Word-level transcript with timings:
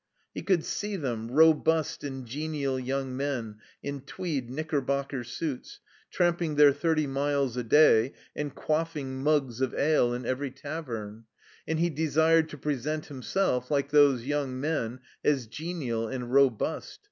He 0.33 0.41
could 0.41 0.65
see 0.65 0.95
them, 0.95 1.29
robust 1.29 2.03
and 2.03 2.25
genial 2.25 2.79
young 2.79 3.15
men 3.15 3.57
in 3.83 4.01
tweed 4.01 4.49
knickerbocker 4.49 5.23
suits, 5.23 5.79
tramping 6.09 6.55
their 6.55 6.73
thirty 6.73 7.05
miles 7.05 7.55
a 7.55 7.61
day 7.63 8.13
and 8.35 8.55
quaffing 8.55 9.21
mugs 9.21 9.61
of 9.61 9.75
ale 9.75 10.11
in 10.15 10.25
every 10.25 10.49
tavern; 10.49 11.25
and 11.67 11.77
he 11.79 11.91
desired 11.91 12.49
to 12.49 12.57
present 12.57 13.05
himself, 13.05 13.69
like 13.69 13.91
those 13.91 14.25
young 14.25 14.59
men, 14.59 15.01
as 15.23 15.45
genial 15.45 16.07
and 16.07 16.33
robust. 16.33 16.99